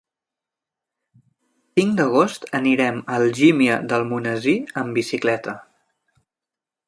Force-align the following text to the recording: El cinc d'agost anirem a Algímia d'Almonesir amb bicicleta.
El 1.17 1.75
cinc 1.81 1.93
d'agost 1.99 2.47
anirem 2.61 2.97
a 3.03 3.19
Algímia 3.19 3.77
d'Almonesir 3.91 4.57
amb 4.83 4.99
bicicleta. 5.01 5.57